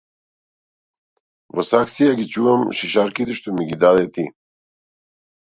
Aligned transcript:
Во 1.59 1.65
саксија 1.67 2.15
ги 2.21 2.27
чувам 2.37 2.65
шишарките 2.79 3.39
што 3.41 3.55
ми 3.59 3.69
ги 3.73 3.81
даде 3.85 4.07
ти. 4.17 4.29